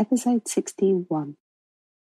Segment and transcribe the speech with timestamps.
[0.00, 1.36] episode 61.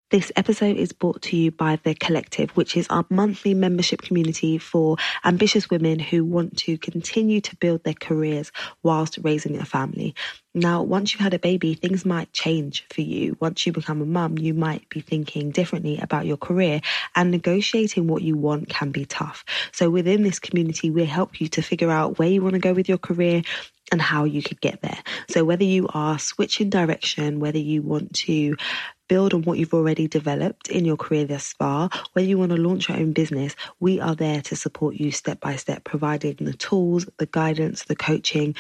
[0.09, 4.57] This episode is brought to you by The Collective, which is our monthly membership community
[4.57, 4.95] for
[5.25, 10.15] ambitious women who want to continue to build their careers whilst raising a family.
[10.55, 13.37] Now, once you've had a baby, things might change for you.
[13.41, 16.79] Once you become a mum, you might be thinking differently about your career,
[17.15, 19.43] and negotiating what you want can be tough.
[19.73, 22.73] So, within this community, we help you to figure out where you want to go
[22.73, 23.43] with your career
[23.91, 24.99] and how you could get there.
[25.29, 28.57] So, whether you are switching direction, whether you want to
[29.09, 32.57] build on what you've already developed in your career thus far, whether you want to
[32.57, 36.53] launch your own business, we are there to support you step by step, providing the
[36.53, 38.55] tools, the guidance, the coaching,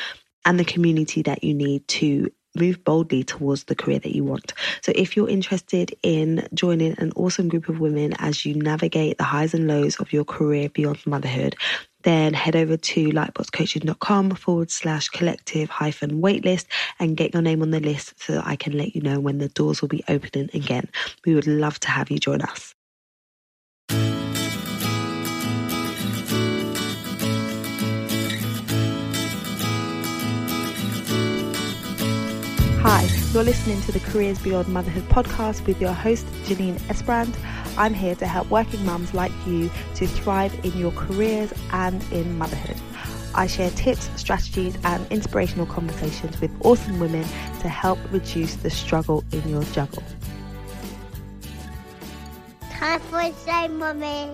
[0.45, 4.53] and the community that you need to move boldly towards the career that you want.
[4.81, 9.25] So if you're interested in joining an awesome group of women as you navigate the
[9.25, 11.55] highs and lows of your career beyond motherhood,
[12.03, 16.65] then head over to lightboxcoaching.com forward slash collective hyphen waitlist
[16.99, 19.37] and get your name on the list so that I can let you know when
[19.37, 20.87] the doors will be opening again.
[21.25, 22.73] We would love to have you join us.
[32.81, 37.35] Hi, you're listening to the Careers Beyond Motherhood podcast with your host, Janine Esbrand.
[37.77, 42.37] I'm here to help working mums like you to thrive in your careers and in
[42.37, 42.77] motherhood.
[43.35, 47.23] I share tips, strategies, and inspirational conversations with awesome women
[47.61, 50.03] to help reduce the struggle in your juggle.
[52.71, 54.31] Time for say, mommy.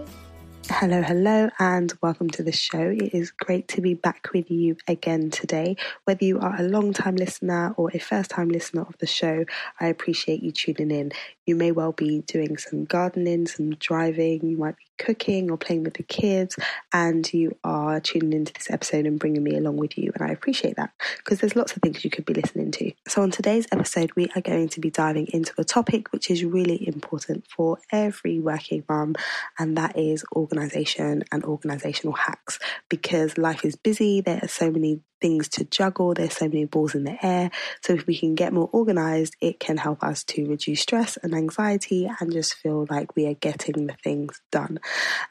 [0.69, 2.89] Hello, hello, and welcome to the show.
[2.89, 5.75] It is great to be back with you again today.
[6.05, 9.45] Whether you are a long time listener or a first time listener of the show,
[9.79, 11.11] I appreciate you tuning in.
[11.45, 15.83] You may well be doing some gardening, some driving, you might be cooking or playing
[15.83, 16.57] with the kids,
[16.91, 20.11] and you are tuning into this episode and bringing me along with you.
[20.15, 22.91] And I appreciate that because there's lots of things you could be listening to.
[23.07, 26.43] So, on today's episode, we are going to be diving into a topic which is
[26.43, 29.15] really important for every working mum,
[29.59, 35.01] and that is organization and organizational hacks because life is busy, there are so many
[35.25, 36.13] things to juggle.
[36.13, 37.49] There's so many balls in the air.
[37.81, 41.33] So if we can get more organized, it can help us to reduce stress and
[41.33, 44.77] anxiety and just feel like we are getting the things done.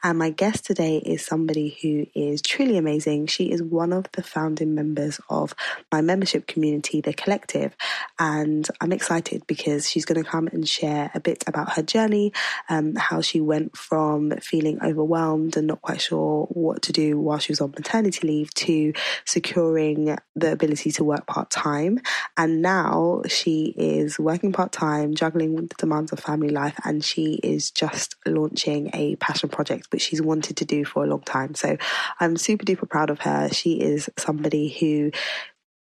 [0.03, 3.27] And my guest today is somebody who is truly amazing.
[3.27, 5.55] She is one of the founding members of
[5.93, 7.73] my membership community, The Collective.
[8.19, 12.33] And I'm excited because she's going to come and share a bit about her journey,
[12.67, 17.39] um, how she went from feeling overwhelmed and not quite sure what to do while
[17.39, 18.91] she was on maternity leave to
[19.23, 21.99] securing the ability to work part time.
[22.37, 27.35] And now she is working part time, juggling the demands of family life, and she
[27.43, 31.55] is just launching a passion project which she's wanted to do for a long time.
[31.55, 31.77] So
[32.19, 33.49] I'm super duper proud of her.
[33.49, 35.11] She is somebody who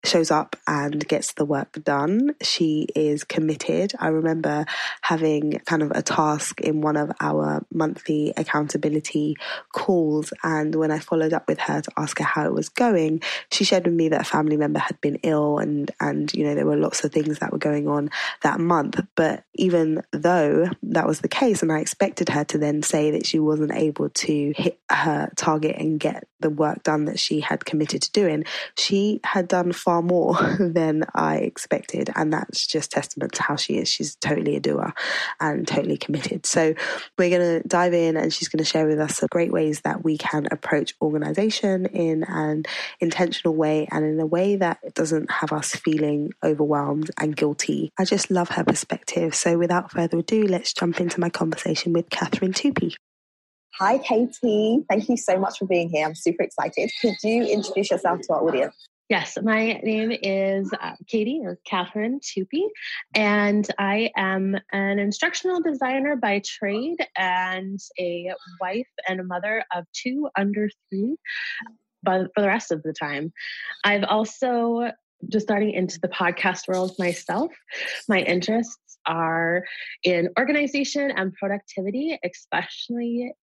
[0.05, 2.35] shows up and gets the work done.
[2.43, 3.93] She is committed.
[3.99, 4.67] I remember
[5.01, 9.37] having kind of a task in one of our monthly accountability
[9.73, 10.33] calls.
[10.43, 13.65] And when I followed up with her to ask her how it was going, she
[13.65, 16.67] shared with me that a family member had been ill and, and, you know, there
[16.67, 18.11] were lots of things that were going on
[18.43, 19.01] that month.
[19.15, 23.27] But even though that was the case, and I expected her to then say that
[23.27, 27.65] she wasn't able to hit her target and get the work done that she had
[27.65, 28.45] committed to doing,
[28.77, 32.11] she had done far far more than I expected.
[32.17, 33.89] And that's just testament to how she is.
[33.89, 34.93] She's totally a doer
[35.41, 36.47] and totally committed.
[36.47, 36.75] So
[37.19, 39.83] we're going to dive in and she's going to share with us some great ways
[39.83, 42.65] that we can approach organization in an
[43.01, 47.93] intentional way and in a way that doesn't have us feeling overwhelmed and guilty.
[47.99, 49.35] I just love her perspective.
[49.35, 52.97] So without further ado, let's jump into my conversation with Katherine Tupy.
[53.79, 54.85] Hi, Katy.
[54.89, 56.07] Thank you so much for being here.
[56.07, 56.91] I'm super excited.
[57.01, 58.75] Could you introduce yourself to our audience?
[59.11, 62.67] Yes, my name is uh, Katy or Katherine Tupy,
[63.15, 68.33] and I am an instructional designer by trade and a
[68.63, 71.17] wife and a mother of two under three,
[72.03, 73.31] but for the rest of the time.
[73.85, 74.91] I've also
[75.29, 77.53] just starting into the podcast world myself.
[78.09, 79.65] My interests are
[80.03, 83.35] in organization and productivity, especially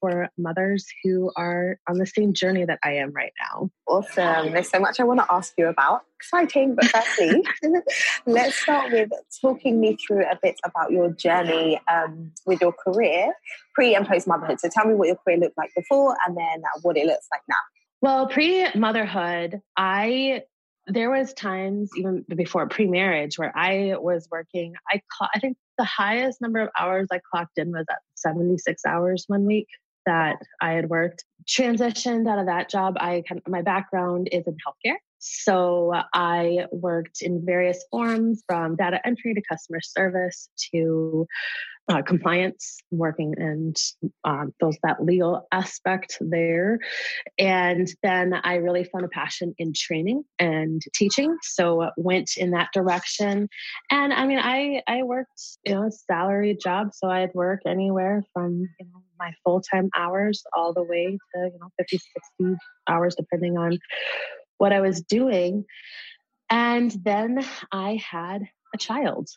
[0.00, 3.70] for mothers who are on the same journey that I am right now.
[3.86, 4.52] Awesome.
[4.52, 6.02] There's so much I want to ask you about.
[6.16, 7.42] Exciting, but firstly,
[8.26, 9.10] let's start with
[9.40, 13.32] talking me through a bit about your journey um, with your career
[13.74, 14.60] pre and post motherhood.
[14.60, 17.42] So tell me what your career looked like before and then what it looks like
[17.48, 17.56] now.
[18.00, 20.42] Well, pre motherhood, I
[20.86, 24.74] there was times even before pre-marriage where I was working.
[24.90, 25.00] I
[25.34, 29.44] I think the highest number of hours I clocked in was at 76 hours one
[29.44, 29.68] week
[30.06, 31.24] that I had worked.
[31.48, 32.96] Transitioned out of that job.
[32.98, 34.96] I my background is in healthcare.
[35.24, 41.28] So I worked in various forms from data entry to customer service to
[41.88, 43.76] uh, compliance, working and
[44.24, 46.78] um, those that legal aspect there.
[47.38, 52.70] And then I really found a passion in training and teaching, so went in that
[52.72, 53.48] direction.
[53.90, 58.22] And I mean, I I worked you know a salary job, so I'd work anywhere
[58.32, 61.98] from you know my full time hours all the way to you know 50,
[62.40, 62.56] 60
[62.88, 63.78] hours, depending on
[64.62, 65.64] what I was doing.
[66.48, 68.42] And then I had
[68.72, 69.28] a child.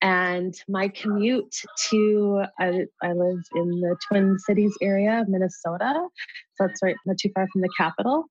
[0.00, 1.54] And my commute
[1.90, 6.06] to I, I live in the twin cities area of minnesota.
[6.54, 8.26] So that's right not too far from the capital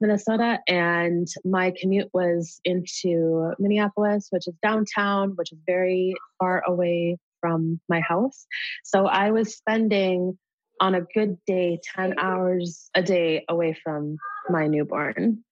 [0.00, 0.58] minnesota.
[0.66, 7.80] And my commute was into minneapolis which is downtown which is very far away from
[7.88, 8.44] my house.
[8.82, 10.36] So i was spending
[10.80, 14.16] on a good day 10 hours a day away from
[14.50, 15.44] my newborn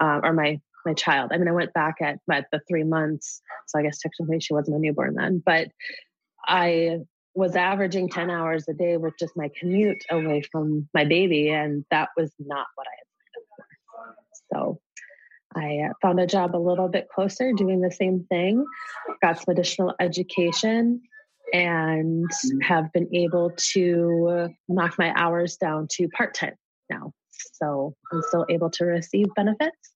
[0.00, 1.32] uh, or my my child.
[1.32, 4.54] I mean, I went back at, at the three months, so I guess technically she
[4.54, 5.68] wasn't a newborn then, but
[6.46, 7.00] I
[7.34, 11.84] was averaging 10 hours a day with just my commute away from my baby, and
[11.90, 14.54] that was not what I had signed for.
[14.54, 14.80] So
[15.56, 18.64] I found a job a little bit closer doing the same thing,
[19.20, 21.02] got some additional education,
[21.52, 22.60] and mm-hmm.
[22.60, 26.54] have been able to knock my hours down to part time
[26.90, 27.12] now.
[27.54, 29.92] So I'm still able to receive benefits,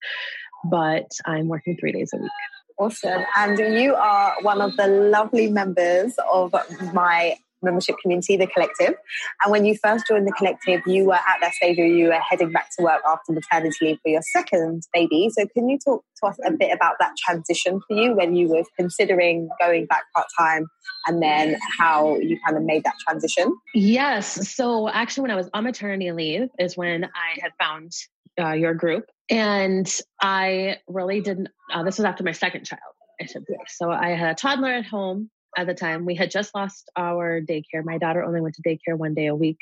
[0.64, 2.30] but I'm working three days a week.
[2.78, 3.24] Awesome.
[3.36, 6.54] And you are one of the lovely members of
[6.94, 8.94] my membership community, the collective.
[9.42, 12.20] And when you first joined the collective, you were at that stage where you were
[12.28, 15.30] heading back to work after maternity leave for your second baby.
[15.30, 18.48] So can you talk to us a bit about that transition for you when you
[18.48, 20.66] were considering going back part time
[21.06, 23.54] and then how you kind of made that transition?
[23.74, 24.54] Yes.
[24.54, 27.92] So actually when I was on maternity leave is when I had found
[28.40, 29.90] uh, your group and
[30.20, 32.80] I really didn't, uh, this was after my second child,
[33.20, 33.56] I should say.
[33.68, 36.06] So I had a toddler at home at the time.
[36.06, 37.84] We had just lost our daycare.
[37.84, 39.58] My daughter only went to daycare one day a week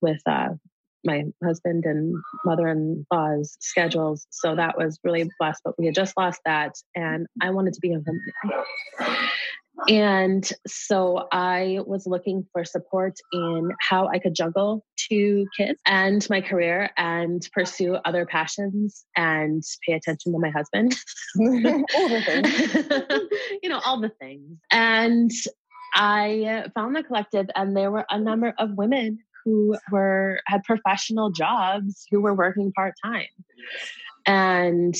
[0.00, 0.50] with uh,
[1.04, 4.26] my husband and mother in law's schedules.
[4.30, 6.74] So that was really blessed, but we had just lost that.
[6.94, 8.20] And I wanted to be a home.
[9.88, 16.26] And so I was looking for support in how I could juggle two kids and
[16.30, 20.94] my career and pursue other passions and pay attention to my husband.
[23.62, 24.58] you know, all the things.
[24.70, 25.30] And
[25.94, 31.30] I found the collective, and there were a number of women who were had professional
[31.30, 33.26] jobs who were working part time.
[34.26, 34.94] And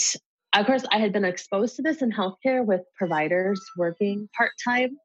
[0.60, 4.96] of course, I had been exposed to this in healthcare with providers working part time,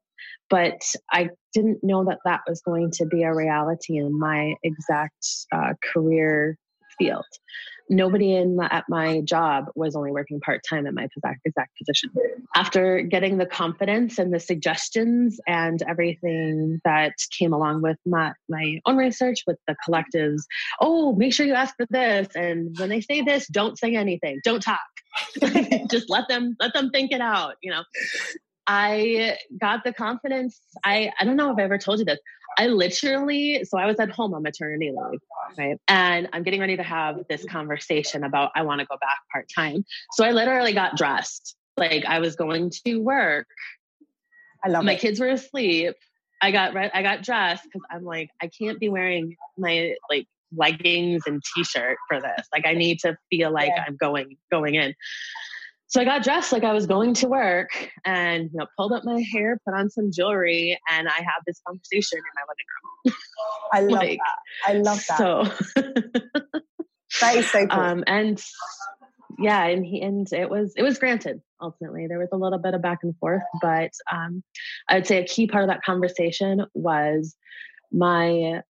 [0.48, 0.80] but
[1.10, 5.74] I didn't know that that was going to be a reality in my exact uh,
[5.92, 6.56] career
[6.98, 7.24] field
[7.90, 11.76] nobody in my, at my job was only working part time at my exact, exact
[11.76, 12.10] position.
[12.54, 18.80] After getting the confidence and the suggestions and everything that came along with my, my
[18.86, 20.42] own research with the collectives,
[20.80, 22.28] oh, make sure you ask for this.
[22.34, 24.78] And when they say this, don't say anything, don't talk.
[25.90, 27.82] Just let them let them think it out, you know.
[28.66, 30.60] I got the confidence.
[30.84, 32.18] I, I don't know if I ever told you this.
[32.58, 35.20] I literally, so I was at home on maternity leave,
[35.56, 35.78] right?
[35.88, 39.48] And I'm getting ready to have this conversation about I want to go back part
[39.54, 39.84] time.
[40.12, 43.46] So I literally got dressed like I was going to work.
[44.64, 45.00] I love My it.
[45.00, 45.94] kids were asleep.
[46.42, 46.90] I got right.
[46.92, 51.96] I got dressed because I'm like I can't be wearing my like leggings and t-shirt
[52.08, 52.46] for this.
[52.52, 53.84] Like I need to feel like yeah.
[53.86, 54.94] I'm going going in.
[55.90, 57.70] So I got dressed like I was going to work
[58.04, 61.60] and you know pulled up my hair, put on some jewelry, and I had this
[61.66, 63.14] conversation in my living room.
[63.72, 64.70] I love like, that.
[64.70, 65.18] I love that.
[65.18, 65.80] So
[67.20, 67.80] that is so cool.
[67.80, 68.40] Um, and
[69.40, 72.06] yeah, and he and it was it was granted ultimately.
[72.06, 74.44] There was a little bit of back and forth, but um,
[74.88, 77.34] I'd say a key part of that conversation was
[77.90, 78.62] my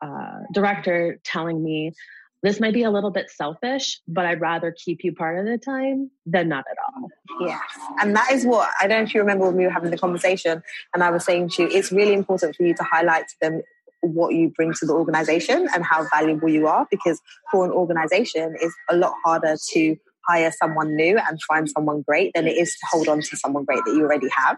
[0.00, 1.94] uh, director telling me
[2.42, 5.58] this might be a little bit selfish, but I'd rather keep you part of the
[5.58, 7.08] time than not at all.
[7.46, 7.60] Yes.
[8.00, 9.98] And that is what I don't know if you remember when we were having the
[9.98, 10.62] conversation
[10.94, 13.62] and I was saying to you, it's really important for you to highlight to them
[14.02, 17.20] what you bring to the organization and how valuable you are because
[17.50, 19.96] for an organization it's a lot harder to
[20.30, 23.64] hire someone new and find someone great than it is to hold on to someone
[23.64, 24.56] great that you already have.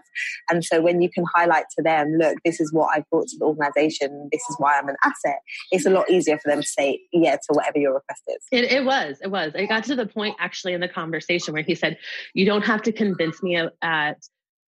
[0.49, 3.37] And so when you can highlight to them, look, this is what I've brought to
[3.37, 5.39] the organization, this is why I'm an asset,
[5.71, 8.43] it's a lot easier for them to say yeah to whatever your request is.
[8.51, 9.53] It, it was, it was.
[9.55, 11.97] It got to the point actually in the conversation where he said,
[12.33, 14.17] you don't have to convince me at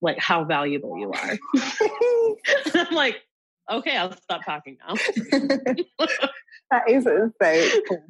[0.02, 1.38] like how valuable you are.
[2.74, 3.16] I'm like,
[3.70, 4.94] okay, I'll stop talking now.
[6.70, 7.30] that is so
[7.88, 8.04] cool.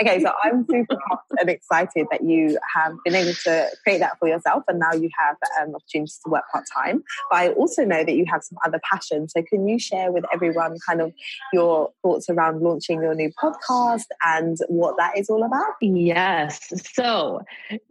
[0.00, 4.18] Okay, so I'm super pumped and excited that you have been able to create that
[4.18, 7.02] for yourself and now you have um, opportunities to work part time.
[7.30, 9.32] But I also know that you have some other passions.
[9.32, 11.12] So can you share with everyone kind of
[11.52, 15.74] your thoughts around launching your new podcast and what that is all about?
[15.80, 16.72] Yes.
[16.94, 17.40] So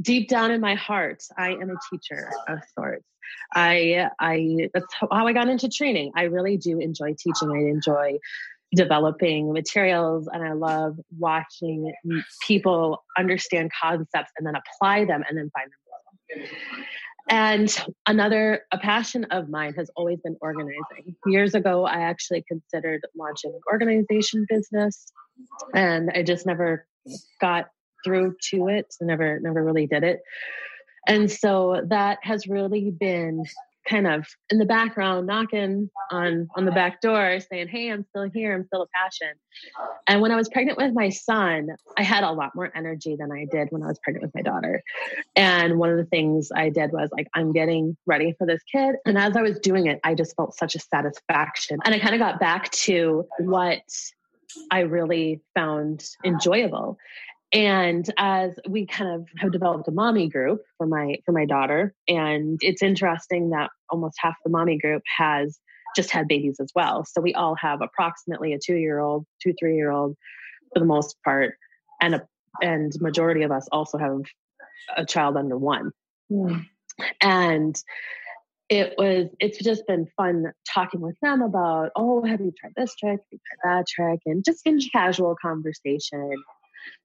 [0.02, 3.06] deep down in my heart, I am a teacher of sorts.
[3.54, 6.12] I I that's how I got into training.
[6.16, 7.52] I really do enjoy teaching.
[7.52, 8.18] I enjoy
[8.74, 11.92] developing materials and I love watching
[12.48, 16.48] people understand concepts and then apply them and then find them.
[17.30, 21.16] And another a passion of mine has always been organizing.
[21.26, 25.12] Years ago, I actually considered launching an organization business,
[25.74, 26.88] and I just never
[27.40, 27.68] got
[28.04, 28.88] through to it.
[29.00, 30.22] Never, never really did it.
[31.08, 33.44] And so that has really been
[33.88, 38.30] kind of in the background knocking on on the back door saying hey i'm still
[38.34, 38.54] here.
[38.54, 39.34] I'm still a passion.
[40.08, 43.32] And when i was pregnant with my son i had a lot more energy than
[43.32, 44.82] i did when i was pregnant with my daughter.
[45.36, 48.96] And one of the things i did was like i'm getting ready for this kid.
[49.06, 51.80] And as i was doing it i just felt such a satisfaction.
[51.84, 53.82] And i kind of got back to what
[54.70, 56.98] I really found enjoyable.
[57.54, 61.94] And as we kind of have developed a mommy group for my for my daughter,
[62.08, 65.60] and it's interesting that almost half the mommy group has
[65.96, 67.04] just had babies as well.
[67.04, 70.16] So we all have approximately a two year old, two three year old,
[70.74, 71.56] for the most part,
[72.02, 72.28] and a
[72.62, 74.22] and majority of us also have
[74.96, 75.92] a child under one.
[76.32, 76.66] Mm.
[77.20, 77.84] And
[78.70, 82.96] it was it's just been fun talking with them about oh have you tried this
[82.96, 86.32] trick have you tried that trick and just in casual conversation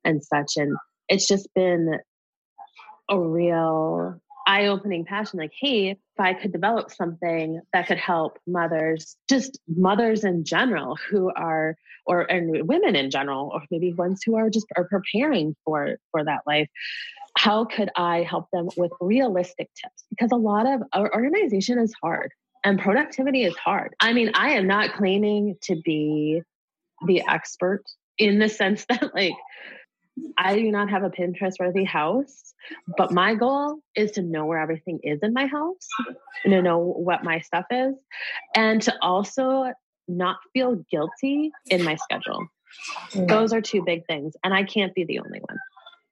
[0.05, 0.53] and such.
[0.57, 0.77] And
[1.09, 1.99] it's just been
[3.09, 8.39] a real eye opening passion like, hey, if I could develop something that could help
[8.47, 14.23] mothers, just mothers in general who are, or and women in general, or maybe ones
[14.25, 16.69] who are just are preparing for for that life.
[17.37, 20.05] How could I help them with realistic tips?
[20.09, 22.31] Because a lot of our organization is hard
[22.65, 23.95] and productivity is hard.
[24.01, 26.43] I mean, I am not claiming to be
[27.07, 27.85] the expert
[28.19, 29.35] in the sense that like
[30.39, 32.55] I do not have a Pinterest worthy house,
[32.97, 35.89] but my goal is to know where everything is in my house
[36.45, 37.95] and to know what my stuff is
[38.55, 39.73] and to also
[40.09, 42.47] not feel guilty in my schedule.
[43.13, 43.29] Mm.
[43.29, 44.35] Those are two big things.
[44.43, 45.59] And I can't be the only one.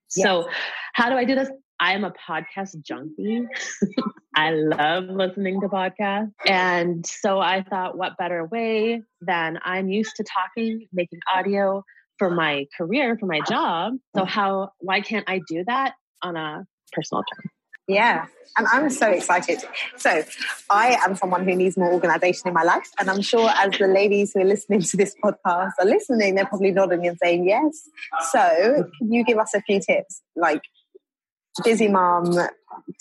[0.09, 0.49] So,
[0.93, 1.51] how do I do this?
[1.81, 3.47] I am a podcast junkie.
[4.37, 6.33] I love listening to podcasts.
[6.47, 11.85] And so I thought, what better way than I'm used to talking, making audio,
[12.19, 13.95] for my career, for my job.
[14.17, 17.51] So how why can't I do that on a personal term?
[17.87, 19.63] Yeah, and I'm so excited.
[19.97, 20.23] So,
[20.71, 23.87] I am someone who needs more organization in my life, and I'm sure as the
[23.87, 27.89] ladies who are listening to this podcast are listening, they're probably nodding and saying yes.
[28.33, 30.63] So, can you give us a few tips, like
[31.63, 32.35] busy mom,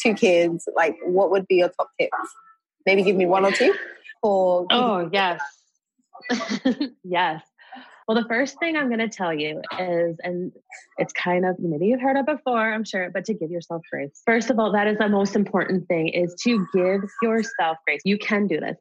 [0.02, 0.68] two kids?
[0.76, 2.18] Like, what would be your top tips?
[2.86, 3.74] Maybe give me one or two.
[4.22, 5.42] Or oh yes,
[7.04, 7.42] yes.
[8.08, 10.52] Well, the first thing I'm going to tell you is, and
[10.98, 14.22] it's kind of, maybe you've heard it before, I'm sure, but to give yourself grace.
[14.26, 18.02] First of all, that is the most important thing is to give yourself grace.
[18.04, 18.78] You can do this.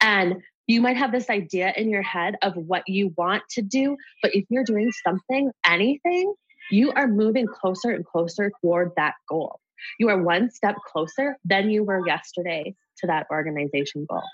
[0.00, 3.96] And you might have this idea in your head of what you want to do,
[4.20, 6.34] but if you're doing something, anything,
[6.70, 9.60] you are moving closer and closer toward that goal.
[9.98, 14.24] You are one step closer than you were yesterday to that organization goal.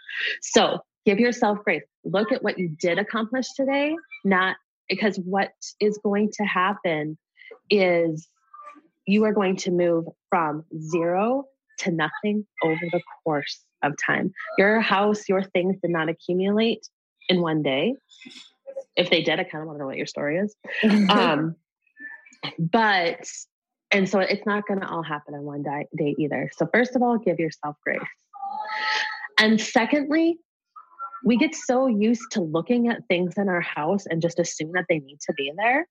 [0.40, 1.82] So give yourself grace.
[2.04, 3.94] Look at what you did accomplish today,
[4.24, 4.56] not
[4.88, 7.18] because what is going to happen
[7.70, 8.28] is
[9.06, 11.44] you are going to move from zero
[11.78, 14.32] to nothing over the course of time.
[14.58, 16.86] Your house, your things did not accumulate
[17.28, 17.94] in one day.
[18.96, 20.54] If they did, I kind of want to know what your story is.
[21.10, 21.56] um,
[22.58, 23.26] but,
[23.90, 26.50] and so it's not going to all happen in one day, day either.
[26.56, 28.00] So, first of all, give yourself grace.
[29.38, 30.38] And secondly,
[31.24, 34.86] we get so used to looking at things in our house and just assume that
[34.88, 35.86] they need to be there.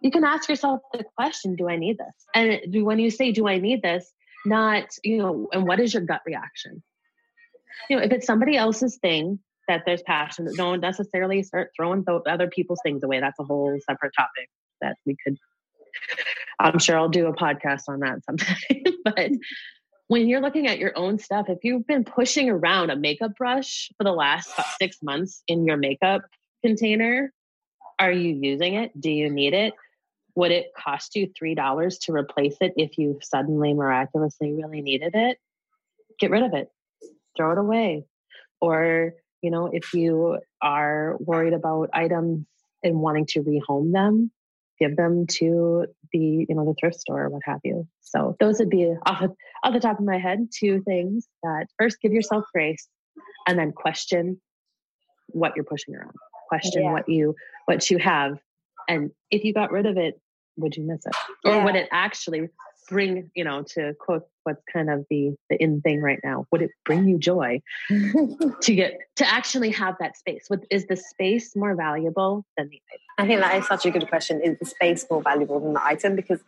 [0.00, 2.26] You can ask yourself the question, do I need this?
[2.34, 4.12] And when you say, do I need this?
[4.44, 6.82] Not, you know, and what is your gut reaction?
[7.88, 12.22] You know, if it's somebody else's thing that there's passion, don't necessarily start throwing th-
[12.28, 13.20] other people's things away.
[13.20, 14.48] That's a whole separate topic
[14.80, 15.36] that we could,
[16.58, 18.56] I'm sure I'll do a podcast on that sometime.
[19.04, 19.30] but
[20.12, 23.90] when you're looking at your own stuff, if you've been pushing around a makeup brush
[23.96, 26.20] for the last six months in your makeup
[26.62, 27.32] container,
[27.98, 28.92] are you using it?
[29.00, 29.72] Do you need it?
[30.34, 35.38] Would it cost you $3 to replace it if you suddenly miraculously really needed it?
[36.18, 36.68] Get rid of it,
[37.34, 38.04] throw it away.
[38.60, 42.44] Or, you know, if you are worried about items
[42.82, 44.30] and wanting to rehome them,
[44.78, 48.58] give them to the you know the thrift store or what have you so those
[48.58, 49.30] would be off,
[49.62, 52.88] off the top of my head two things that first give yourself grace
[53.46, 54.40] and then question
[55.28, 56.14] what you're pushing around.
[56.48, 56.92] Question yeah.
[56.92, 57.34] what you
[57.66, 58.38] what you have
[58.88, 60.20] and if you got rid of it
[60.56, 61.14] would you miss it?
[61.44, 61.64] Or yeah.
[61.64, 62.48] would it actually
[62.88, 66.60] bring you know to quote what's kind of the the in thing right now would
[66.60, 70.44] it bring you joy to get to actually have that space?
[70.48, 73.00] What is the space more valuable than the item?
[73.18, 74.40] I think that is such a good question.
[74.42, 76.16] Is the space more valuable than the item?
[76.16, 76.40] Because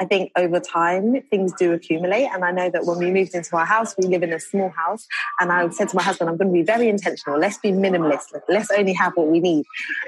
[0.00, 2.26] I think over time things do accumulate.
[2.26, 4.70] And I know that when we moved into our house, we live in a small
[4.70, 5.06] house.
[5.40, 7.38] And I said to my husband, I'm going to be very intentional.
[7.38, 8.38] Let's be minimalist.
[8.48, 9.64] Let's only have what we need.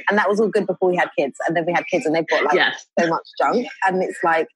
[0.08, 1.36] And that was all good before we had kids.
[1.46, 2.86] And then we had kids and they've got like yes.
[2.98, 3.66] so much junk.
[3.86, 4.48] And it's like,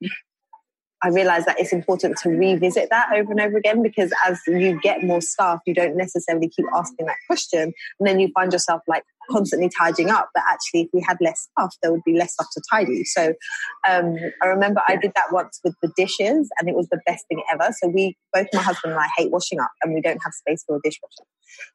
[1.03, 4.81] I realize that it's important to revisit that over and over again because as you
[4.81, 7.73] get more stuff, you don't necessarily keep asking that question.
[7.99, 10.31] And then you find yourself like constantly tidying up.
[10.35, 13.05] But actually, if we had less stuff, there would be less stuff to tidy.
[13.05, 13.35] So
[13.89, 17.25] um, I remember I did that once with the dishes and it was the best
[17.29, 17.73] thing ever.
[17.81, 20.65] So we, both my husband and I hate washing up and we don't have space
[20.67, 21.27] for a dishwasher.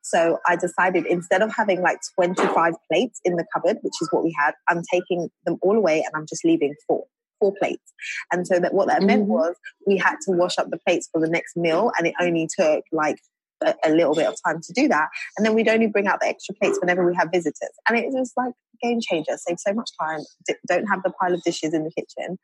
[0.01, 4.23] So I decided instead of having like 25 plates in the cupboard, which is what
[4.23, 7.05] we had, I'm taking them all away and I'm just leaving four
[7.39, 7.93] four plates.
[8.31, 9.07] And so that what that mm-hmm.
[9.07, 12.15] meant was we had to wash up the plates for the next meal and it
[12.19, 13.17] only took like
[13.63, 15.09] a, a, little bit of time to do that.
[15.37, 17.71] And then we'd only bring out the extra plates whenever we have visitors.
[17.87, 21.11] And it was like a game changer, save so much time, D- don't have the
[21.11, 22.37] pile of dishes in the kitchen.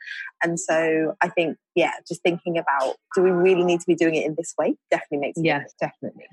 [0.44, 4.16] And so I think, yeah, just thinking about do we really need to be doing
[4.16, 5.74] it in this way definitely makes yes, sense.
[5.80, 6.26] definitely.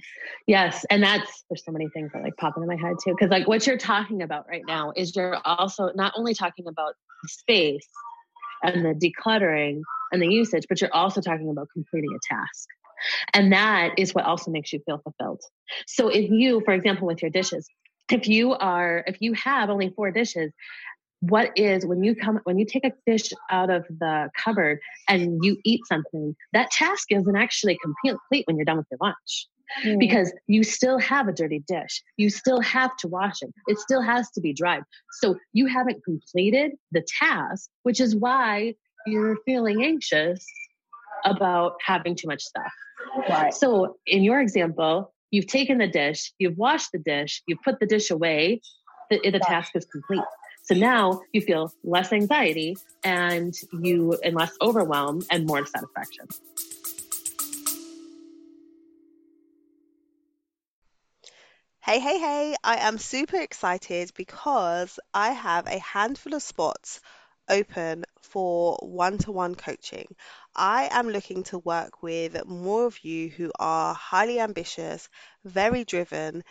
[0.47, 0.85] Yes.
[0.91, 3.15] And that's, there's so many things that like pop into my head too.
[3.19, 6.95] Cause like what you're talking about right now is you're also not only talking about
[7.27, 7.87] space,
[8.63, 9.81] and the decluttering
[10.13, 12.69] and the usage, but you're also talking about completing a task.
[13.35, 15.41] And that is what also makes you feel fulfilled.
[15.87, 17.69] So if you, for example, with your dishes,
[18.11, 20.53] if you are, if you have only four dishes,
[21.21, 25.45] what is when you come when you take a dish out of the cupboard and
[25.45, 29.47] you eat something that task isn't actually complete when you're done with your lunch.
[29.85, 30.01] Mm.
[30.01, 32.03] because you still have a dirty dish.
[32.17, 33.51] You still have to wash it.
[33.69, 34.83] It still has to be dried.
[35.21, 38.75] So you haven't completed the task which is why
[39.07, 40.45] you're feeling anxious
[41.25, 42.73] about having too much stuff
[43.29, 43.53] Right.
[43.55, 47.87] So in your example, you've taken the dish, you've washed the dish, you've put the
[47.87, 48.61] dish away,
[49.11, 49.43] the, the right.
[49.43, 50.25] task is complete.
[50.65, 56.27] So now you feel less anxiety and you and less overwhelm and more satisfaction.
[61.83, 67.01] Hey, hey, hey, I am super excited because I have a handful of spots
[67.49, 70.07] open for one to one coaching.
[70.55, 75.09] I am looking to work with more of you who are highly ambitious,
[75.45, 76.45] very driven,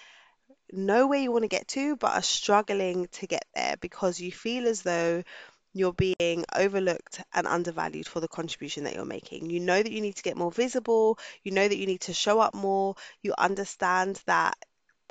[0.71, 4.31] know where you want to get to, but are struggling to get there because you
[4.31, 5.23] feel as though
[5.73, 9.49] you're being overlooked and undervalued for the contribution that you're making.
[9.49, 12.13] You know that you need to get more visible, you know that you need to
[12.13, 14.57] show up more, you understand that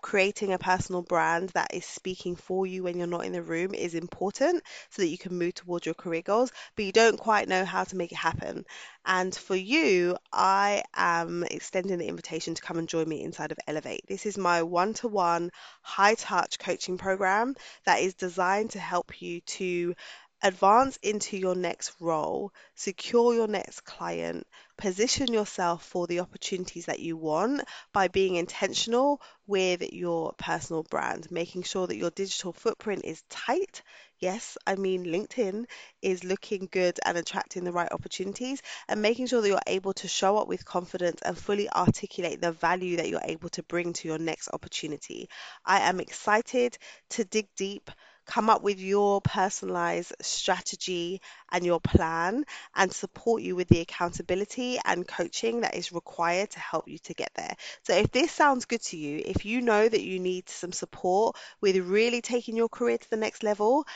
[0.00, 3.74] creating a personal brand that is speaking for you when you're not in the room
[3.74, 7.48] is important so that you can move towards your career goals, but you don't quite
[7.48, 8.64] know how to make it happen.
[9.04, 13.58] And for you, I am extending the invitation to come and join me inside of
[13.66, 14.06] Elevate.
[14.06, 15.50] This is my one to one
[15.82, 19.94] high touch coaching program that is designed to help you to
[20.42, 24.46] advance into your next role, secure your next client,
[24.76, 31.30] position yourself for the opportunities that you want by being intentional with your personal brand,
[31.30, 33.82] making sure that your digital footprint is tight.
[34.20, 35.64] Yes, I mean LinkedIn
[36.02, 40.08] is looking good and attracting the right opportunities, and making sure that you're able to
[40.08, 44.08] show up with confidence and fully articulate the value that you're able to bring to
[44.08, 45.28] your next opportunity.
[45.64, 46.78] I am excited
[47.10, 47.90] to dig deep
[48.28, 52.44] come up with your personalized strategy and your plan
[52.76, 57.14] and support you with the accountability and coaching that is required to help you to
[57.14, 57.56] get there.
[57.82, 61.36] So, if this sounds good to you, if you know that you need some support
[61.60, 63.86] with really taking your career to the next level,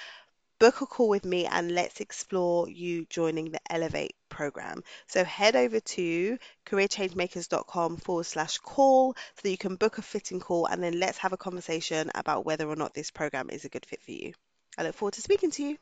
[0.59, 4.83] book a call with me and let's explore you joining the Elevate program.
[5.07, 10.41] So head over to careerchangemakers.com forward slash call so that you can book a fitting
[10.41, 13.69] call and then let's have a conversation about whether or not this program is a
[13.69, 14.33] good fit for you.
[14.77, 15.77] I look forward to speaking to you.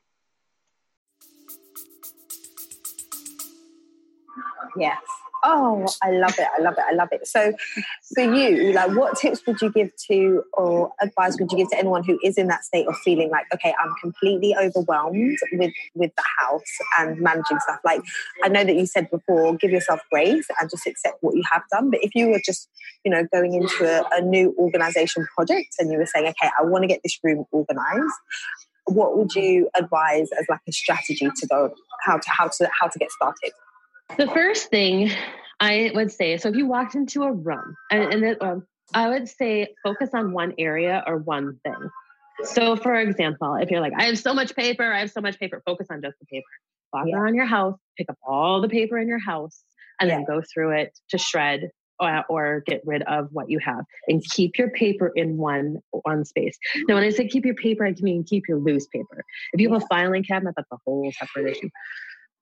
[4.77, 4.99] Yes.
[5.43, 6.47] Oh, I love it.
[6.59, 6.85] I love it.
[6.87, 7.27] I love it.
[7.27, 7.53] So,
[8.15, 11.79] for you, like, what tips would you give to or advice would you give to
[11.79, 16.11] anyone who is in that state of feeling like, okay, I'm completely overwhelmed with with
[16.17, 16.63] the house
[16.99, 17.79] and managing stuff?
[17.85, 18.03] Like,
[18.45, 21.63] I know that you said before, give yourself grace and just accept what you have
[21.73, 21.91] done.
[21.91, 22.69] But if you were just,
[23.05, 26.65] you know, going into a, a new organization project and you were saying, okay, I
[26.65, 28.15] want to get this room organized,
[28.87, 32.89] what would you advise as like a strategy to go how to how to how
[32.89, 33.53] to get started?
[34.19, 35.11] The first thing
[35.61, 39.09] I would say, so if you walked into a room, and, and it, um, I
[39.09, 41.91] would say focus on one area or one thing.
[42.43, 45.39] So, for example, if you're like, I have so much paper, I have so much
[45.39, 46.47] paper, focus on just the paper.
[46.93, 47.17] Walk Yeah.
[47.19, 49.63] around your house, pick up all the paper in your house,
[50.01, 51.69] and then go through it to shred
[52.01, 56.25] or, or get rid of what you have and keep your paper in one one
[56.25, 56.57] space.
[56.89, 59.23] Now, when I say keep your paper, I mean keep your loose paper.
[59.53, 61.69] If you have a filing cabinet, that's a whole separate issue.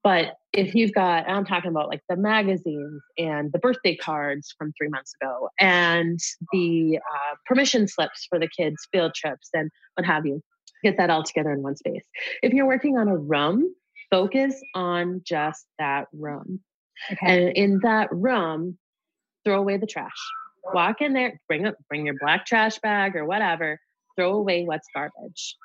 [0.02, 4.72] But if you've got, I'm talking about like the magazines and the birthday cards from
[4.78, 6.18] three months ago and
[6.52, 10.40] the uh, permission slips for the kids' field trips and what have you,
[10.82, 12.04] get that all together in one space.
[12.42, 13.74] If you're working on a room,
[14.10, 16.60] focus on just that room.
[17.22, 18.78] And in that room,
[19.44, 20.10] throw away the trash.
[20.74, 23.78] Walk in there, bring up, bring your black trash bag or whatever,
[24.16, 25.56] throw away what's garbage.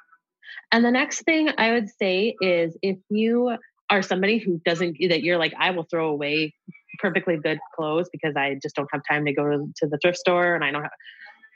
[0.72, 3.58] And the next thing I would say is if you
[3.90, 6.54] are somebody who doesn't that you're like, I will throw away
[7.00, 10.56] perfectly good clothes because I just don't have time to go to, the thrift store
[10.56, 10.92] and I don't have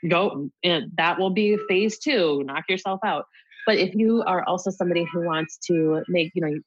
[0.08, 3.24] go and that will be phase two, knock yourself out.
[3.66, 6.58] But if you are also somebody who wants to make, you know,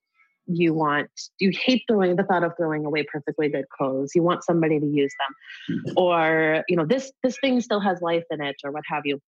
[0.47, 4.12] you want you hate throwing the thought of throwing away perfectly good clothes.
[4.15, 5.78] You want somebody to use them.
[5.78, 5.97] Mm-hmm.
[5.97, 9.21] Or you know this this thing still has life in it or what have you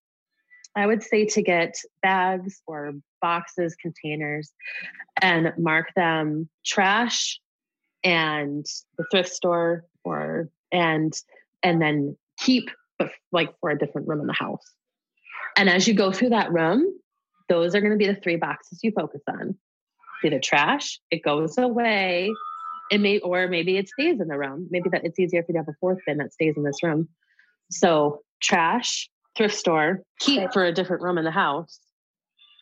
[0.75, 4.51] i would say to get bags or boxes containers
[5.21, 7.39] and mark them trash
[8.03, 8.65] and
[8.97, 11.13] the thrift store or and
[11.61, 12.69] and then keep
[13.31, 14.73] like for a different room in the house
[15.57, 16.85] and as you go through that room
[17.49, 19.55] those are going to be the three boxes you focus on
[20.25, 22.31] either trash, it goes away,
[22.91, 24.67] it may or maybe it stays in the room.
[24.69, 27.09] Maybe that it's easier if you have a fourth bin that stays in this room.
[27.71, 31.79] So trash, thrift store, keep for a different room in the house,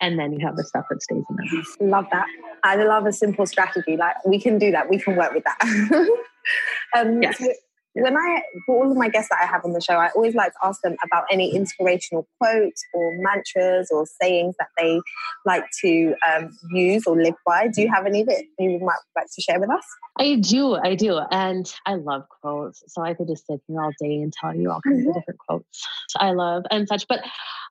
[0.02, 1.78] and then you have the stuff that stays in the house.
[1.80, 2.26] Love that.
[2.64, 3.98] I love a simple strategy.
[3.98, 4.90] Like we can do that.
[4.90, 5.60] We can work with that.
[6.98, 7.38] um, Yes.
[7.38, 7.52] so
[7.93, 10.34] when I, for all of my guests that I have on the show, I always
[10.34, 15.01] like to ask them about any inspirational quotes or mantras or sayings that they
[15.45, 17.67] like to um, use or live by.
[17.67, 19.84] Do you have any that you might like to share with us?
[20.17, 21.19] I do, I do.
[21.32, 22.82] And I love quotes.
[22.88, 25.39] So I could just sit here all day and tell you all kinds of different
[25.39, 27.08] quotes I love and such.
[27.08, 27.23] But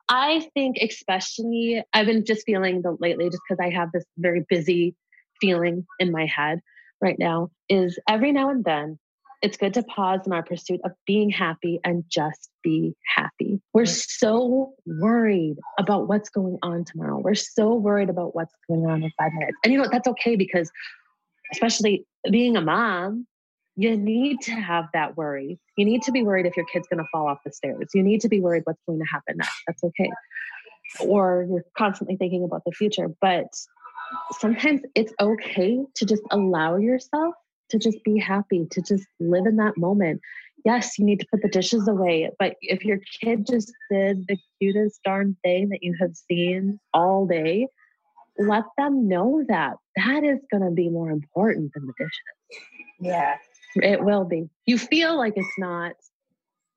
[0.09, 4.44] I think, especially, I've been just feeling the lately, just because I have this very
[4.48, 4.94] busy
[5.40, 6.61] feeling in my head
[7.00, 8.98] right now, is every now and then
[9.42, 13.61] it's good to pause in our pursuit of being happy and just be happy.
[13.72, 17.18] We're so worried about what's going on tomorrow.
[17.18, 19.57] We're so worried about what's going on in five minutes.
[19.64, 19.92] And you know what?
[19.92, 20.70] That's okay because,
[21.53, 23.26] especially being a mom,
[23.76, 25.59] you need to have that worry.
[25.79, 27.88] You need to be worried if your kid's going to fall off the stairs.
[27.94, 29.62] You need to be worried what's going to happen next.
[29.66, 30.11] That's okay.
[31.00, 33.09] Or you're constantly thinking about the future.
[33.22, 33.46] But
[34.38, 37.35] sometimes it's okay to just allow yourself
[37.70, 40.20] to just be happy, to just live in that moment.
[40.64, 44.37] Yes, you need to put the dishes away, but if your kid just did the
[44.59, 47.66] cutest darn thing that you have seen all day,
[48.38, 52.64] let them know that that is going to be more important than the dishes.
[53.00, 53.37] Yeah.
[53.76, 54.50] It will be.
[54.66, 55.92] You feel like it's not,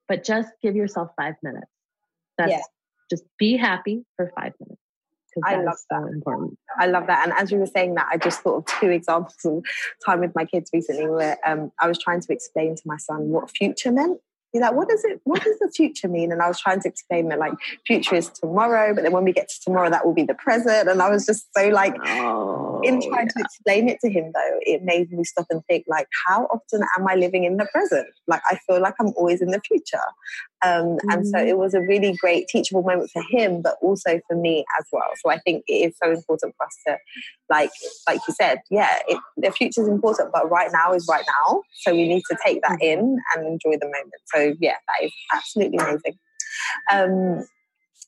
[0.07, 1.67] but just give yourself five minutes.
[2.37, 2.61] That's Yeah.
[3.09, 4.82] just be happy for five minutes.
[5.43, 6.57] I that love so important.
[6.77, 7.27] I love that.
[7.27, 9.63] And as you were saying that, I just thought of two examples of
[10.05, 13.29] time with my kids recently where um, I was trying to explain to my son
[13.29, 14.19] what future meant.
[14.51, 16.31] He's like, what does it, what does the future mean?
[16.31, 17.53] And I was trying to explain that like
[17.87, 20.87] future is tomorrow, but then when we get to tomorrow, that will be the present.
[20.87, 24.57] And I was just so like, Oh, in trying to explain it to him though,
[24.61, 28.07] it made me stop and think like, how often am I living in the present?
[28.27, 30.07] Like, I feel like I'm always in the future.
[30.65, 31.47] Um, And so Mhm.
[31.47, 35.09] it was a really great teachable moment for him, but also for me as well.
[35.21, 36.97] So I think it is so important for us to,
[37.49, 37.71] like,
[38.07, 41.63] like you said, yeah, it, the future is important, but right now is right now.
[41.81, 44.21] So we need to take that in and enjoy the moment.
[44.33, 46.17] So yeah, that is absolutely amazing.
[46.91, 47.45] Um,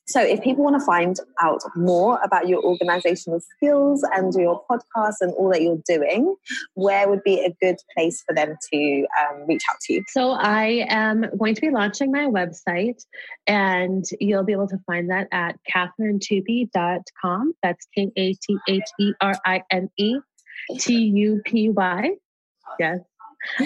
[0.08, 5.16] so, if people want to find out more about your organizational skills and your podcast
[5.20, 6.36] and all that you're doing,
[6.74, 10.04] where would be a good place for them to um, reach out to you?
[10.08, 13.04] So I am going to be launching my website
[13.48, 17.54] and you'll be able to find that at katherinetupy.com.
[17.64, 20.18] That's K A T H E R I N E
[20.78, 22.10] T U P Y.
[22.78, 23.00] Yes.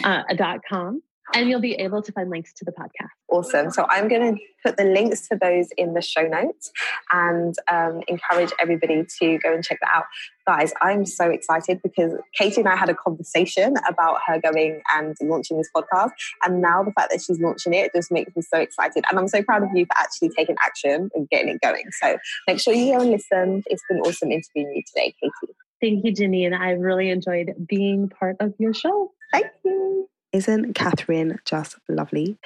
[0.04, 1.02] Uh, dot com.
[1.34, 3.08] And you'll be able to find links to the podcast.
[3.28, 3.70] Awesome.
[3.70, 6.70] So I'm going to put the links to those in the show notes
[7.12, 10.04] and um, encourage everybody to go and check that out.
[10.46, 15.16] Guys, I'm so excited because Katy and I had a conversation about her going and
[15.22, 16.10] launching this podcast.
[16.44, 19.04] And now the fact that she's launching it just makes me so excited.
[19.08, 21.84] And I'm so proud of you for actually taking action and getting it going.
[22.00, 23.62] So make sure you go and listen.
[23.66, 25.54] It's been awesome interviewing you today, Katy.
[25.80, 26.58] Thank you, Janine.
[26.58, 29.12] I really enjoyed being part of your show.
[29.32, 30.08] Thank you.
[30.32, 32.38] Isn't Katherine just lovely?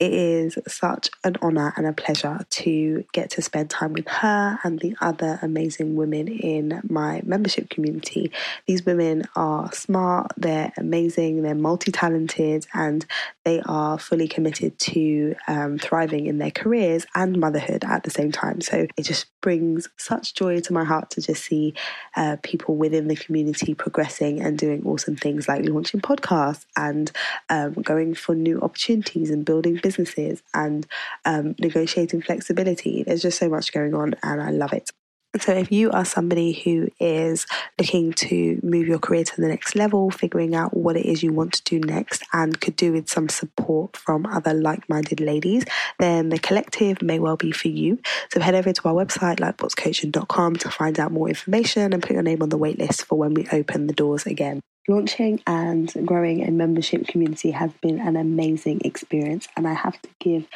[0.00, 4.58] It is such an honour and a pleasure to get to spend time with her
[4.64, 8.32] and the other amazing women in my membership community.
[8.66, 13.06] These women are smart, they're amazing, they're multi talented, and
[13.44, 18.32] they are fully committed to um, thriving in their careers and motherhood at the same
[18.32, 18.60] time.
[18.62, 21.74] So it just brings such joy to my heart to just see
[22.16, 27.12] uh, people within the community progressing and doing awesome things like launching podcasts and
[27.48, 30.86] um, going for new opportunities and building businesses and
[31.26, 33.04] um, negotiating flexibility.
[33.04, 34.90] There's just so much going on, and I love it.
[35.40, 37.44] So, if you are somebody who is
[37.78, 41.32] looking to move your career to the next level, figuring out what it is you
[41.32, 45.64] want to do next, and could do with some support from other like minded ladies,
[45.98, 47.98] then the collective may well be for you.
[48.32, 52.22] So, head over to our website, lightboxcoaching.com, to find out more information and put your
[52.22, 54.60] name on the waitlist for when we open the doors again.
[54.86, 60.08] Launching and growing a membership community has been an amazing experience, and I have to
[60.18, 60.46] give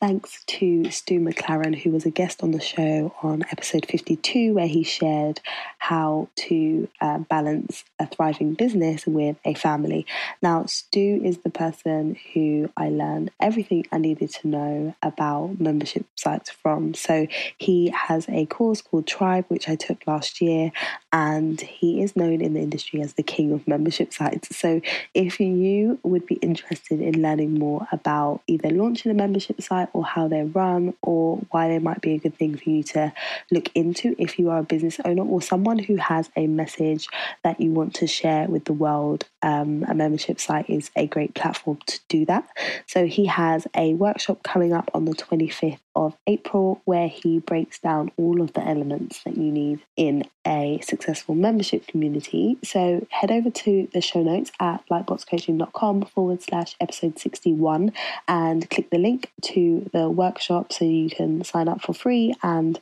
[0.00, 4.66] thanks to Stu McLaren, who was a guest on the show on episode 52, where
[4.66, 5.40] he shared
[5.78, 10.06] how to uh, balance a thriving business with a family.
[10.40, 16.06] Now, Stu is the person who I learned everything I needed to know about membership
[16.14, 16.94] sites from.
[16.94, 20.70] So, he has a course called Tribe, which I took last year,
[21.12, 24.56] and he is known in the industry as the king of membership sites.
[24.56, 24.80] So,
[25.14, 30.04] if you would be interested in learning more about either launching a membership site or
[30.04, 33.12] how they're run or why they might be a good thing for you to
[33.50, 37.08] look into if you are a business owner or someone who has a message
[37.44, 41.34] that you want to share with the world, um, a membership site is a great
[41.34, 42.48] platform to do that.
[42.86, 47.80] So, he has a workshop coming up on the 25th of April where he breaks
[47.80, 52.56] down all of the elements that you need in a successful membership community.
[52.62, 57.92] So head over to the show notes at lightboxcoaching.com forward slash episode 61
[58.28, 62.78] and click the link to the workshop so you can sign up for free and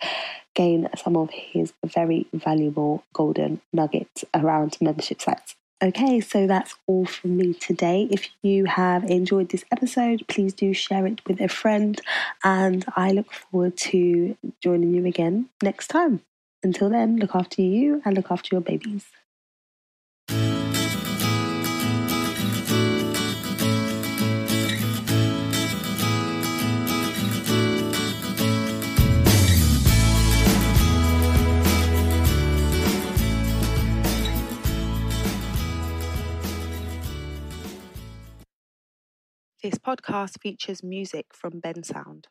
[0.55, 5.57] gain some of his very valuable golden nuggets around membership sites.
[5.82, 8.08] Okay, so that's all from me today.
[8.10, 12.00] If you have enjoyed this episode, please do share it with a friend,
[12.42, 16.22] and I look forward to joining you again next time.
[16.62, 19.04] Until then, look after you and look after your babies.
[39.66, 42.26] This podcast features music from Bensound.